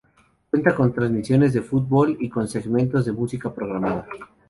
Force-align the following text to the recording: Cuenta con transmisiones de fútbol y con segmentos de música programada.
Cuenta 0.49 0.73
con 0.73 0.91
transmisiones 0.91 1.53
de 1.53 1.61
fútbol 1.61 2.17
y 2.19 2.27
con 2.27 2.47
segmentos 2.47 3.05
de 3.05 3.11
música 3.11 3.53
programada. 3.53 4.07